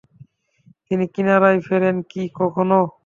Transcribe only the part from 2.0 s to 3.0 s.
নি কখনো।